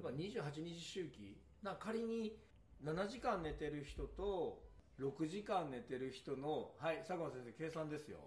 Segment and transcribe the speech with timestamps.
[0.00, 1.36] ば28日周期。
[1.62, 2.38] な仮に
[2.84, 4.62] 7時間寝てる人と
[4.98, 8.18] 6時間寝てる人のはい佐久間先生計算ですよ。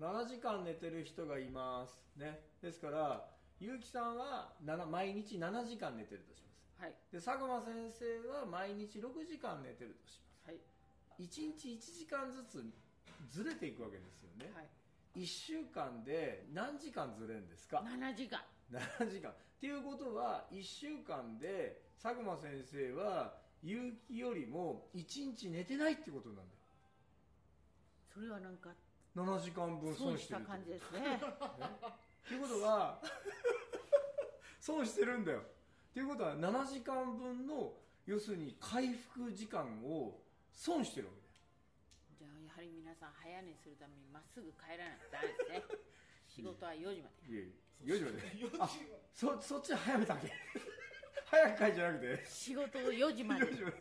[0.00, 1.98] 7時間寝てる人がいます。
[2.16, 2.40] ね。
[2.62, 3.24] ですから
[3.58, 6.82] 結城さんは7毎日7時間寝てるとします。
[6.82, 6.94] はい。
[7.10, 10.50] で佐久間先生は毎日6時間寝てるとします。
[10.50, 10.60] はい。
[11.18, 12.64] 1日1時間ずつ
[13.30, 14.68] ずれていくわけですよね、はい。
[15.16, 19.30] 1週間で何時間ずれるんですか？7時間7時間。
[19.30, 26.48] っていうことは1週間で佐久間先生は結城よりも1日寝てないってことなんだよ。
[28.12, 28.70] それはなんか
[29.16, 31.00] 7時間分損し損してるってた感じですね。
[31.16, 33.00] っていうことは
[34.60, 35.40] 損してるんだよ。
[35.40, 35.42] っ
[35.94, 37.72] ていうことは7時間分の
[38.04, 40.20] 要するに回復時間を
[40.52, 41.32] 損してるわけだよ。
[42.18, 45.64] じゃあやはり皆さん早寝するためにまっすぐ帰らないとダメですね
[46.36, 47.32] 仕事は4時まで。
[47.32, 48.58] いやいや4時まで。
[48.60, 48.70] あ
[49.14, 50.30] そそっち早めたっけ？
[51.26, 52.24] 早く帰じゃなくて。
[52.28, 53.46] 仕事を4時まで。
[53.46, 53.76] 4時まで。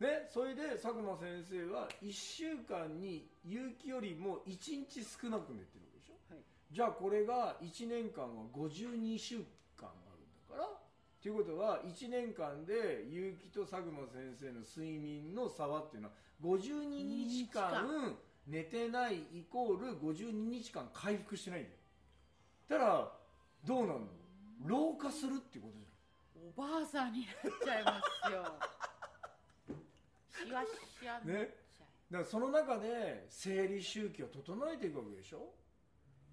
[0.00, 6.34] ねそれで佐久間先生は1週間に結城よりも1日少なく寝てるわけでしょ？
[6.34, 6.44] はい。
[6.70, 9.44] じゃあこれが1年間は52週
[9.76, 10.80] 間あるんだから
[11.20, 18.16] ということは1年間で結城と佐久間先生の睡眠の差はっていうのは52日間
[18.48, 21.76] 寝てないイコール52日間回復してないんだよ。
[22.68, 23.12] だから
[23.64, 24.08] どうなんの？
[24.66, 26.48] 老化するっていうことじゃん。
[26.48, 28.44] おばあさんになっちゃいますよ。
[30.46, 31.48] しわしわになっちゃい、
[32.10, 35.52] だからその中で生理周期を整えていくわけでしょ、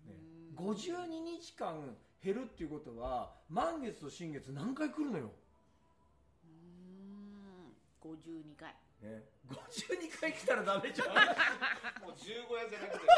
[0.08, 0.13] ね、
[0.55, 1.05] 52
[1.39, 5.31] 日間減るっていうことは満月と新月何回来るのよ、
[6.45, 11.07] うーん52回ね、52回来たらダメじゃん。
[11.09, 11.17] もう
[12.11, 13.05] 15夜じゃなくて。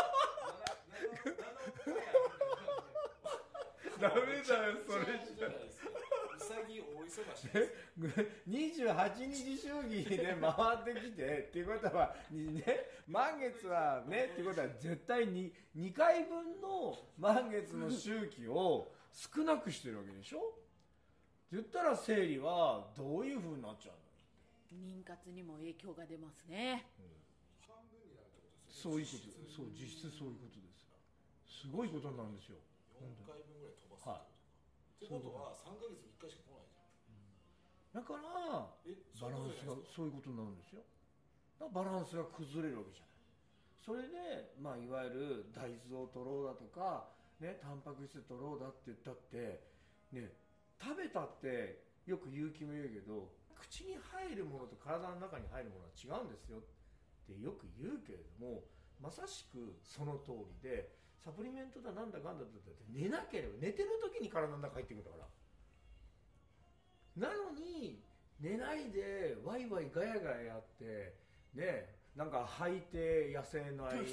[3.99, 4.21] ダメだ
[4.67, 5.49] よそれじゃ。
[5.49, 5.89] ないですか
[6.37, 7.73] 潔大忙しです。
[8.47, 12.63] 28日周期で回ってきてっていうことは、にね、
[13.07, 20.53] 満月はねっていうことは絶対に2回分の満月の周期を少なくしてるわけでしょ？
[21.51, 23.61] 言ったら生理はどういうふうに。
[23.61, 23.99] なっちゃうの
[24.75, 26.89] 妊活にも影響が出ますね。
[27.63, 29.55] 半分になるってことですそういうことです。
[29.55, 30.87] そう実質そういうことです
[31.47, 32.61] すごいことなんですよ。
[33.01, 35.07] 4回分ぐらい飛ばすってことか、はい。
[35.07, 36.77] ってことは3ヶ月に1回しか来ないじ
[37.97, 40.85] だからゃんえバランスがそういうことになるんですよ。
[41.57, 43.17] だからバランスが崩れるわけじゃない。
[43.81, 49.63] それで、まあ、いわゆる大豆を取ろうだとか、ね、タンパク質取ろうだって言ったって、
[50.11, 50.29] ね、
[50.77, 56.61] 食べたってよく結城も言うけど口に入るものと体の中に入るものは違うんですよっ
[57.25, 58.63] てよく言うけれども
[59.01, 60.89] まさしくその通りで
[61.23, 62.59] サプリメントだなんだかんだって
[62.89, 65.27] 寝なければ寝てる時に体の中入ってくるんだから。
[67.17, 67.99] なのに
[68.39, 71.15] 寝ないでワイワイガヤガヤやって
[71.55, 74.05] ねなんか履いて痩せない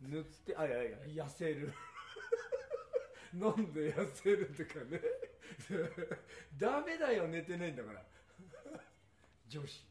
[0.00, 1.72] 塗ってあいやいや痩せる。
[3.32, 5.00] 飲んで痩せるとかね。
[6.58, 8.04] ダメだよ寝てないんだから。
[9.50, 9.82] 女子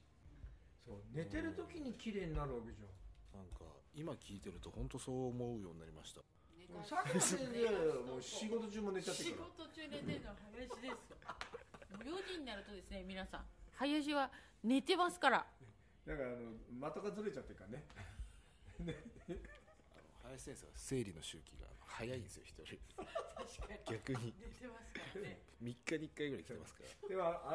[0.88, 3.44] そう寝てる時に綺麗になるわけじゃん。
[3.44, 6.22] なんか今聞いてると本当そう思うようになりました。
[6.88, 9.68] さっき先生はもう仕事中も寝ちゃって仕るから。
[9.68, 10.98] 事中寝てるのは林ですよ。
[12.00, 13.42] 4時になるとですね皆さん
[13.76, 14.32] 林は
[14.64, 15.46] 寝てますから。
[16.08, 16.56] だからあの
[16.90, 17.84] 的がずれちゃってるからね。
[19.92, 22.80] あの林先生は生理の周期が早いんですよ一人。
[23.92, 24.34] 逆に。
[24.40, 25.42] 寝てますからね。
[25.62, 27.10] 3日に1回ぐらい来てますから。
[27.10, 27.48] ではあ